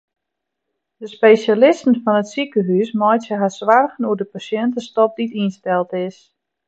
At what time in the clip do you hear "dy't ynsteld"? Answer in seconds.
5.15-5.91